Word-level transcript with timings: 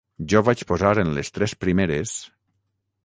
Jo 0.31 0.39
vaig 0.47 0.63
posar 0.71 0.93
en 1.03 1.11
les 1.17 1.31
tres 1.35 1.55
primeres... 1.67 2.15